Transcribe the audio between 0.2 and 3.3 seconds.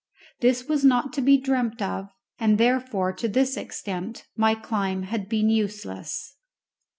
This was not to be dreamt of, and therefore to